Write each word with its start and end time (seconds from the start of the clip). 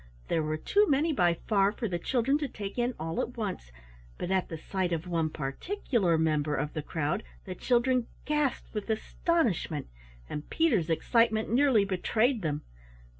There 0.29 0.41
were 0.41 0.57
too 0.57 0.87
many 0.89 1.13
by 1.13 1.35
far 1.45 1.71
for 1.71 1.87
the 1.87 1.99
children 1.99 2.39
to 2.39 2.47
take 2.47 2.79
in 2.79 2.95
all 2.99 3.21
at 3.21 3.37
once, 3.37 3.71
but 4.17 4.31
at 4.31 4.49
the 4.49 4.57
sight 4.57 4.91
of 4.91 5.05
one 5.07 5.29
particular 5.29 6.17
member 6.17 6.55
of 6.55 6.73
the 6.73 6.81
crowd, 6.81 7.21
the 7.45 7.53
children 7.53 8.07
gasped 8.25 8.73
with 8.73 8.89
astonishment; 8.89 9.85
and 10.27 10.49
Peter's 10.49 10.89
excitement 10.89 11.51
nearly 11.53 11.85
betrayed 11.85 12.41
them. 12.41 12.63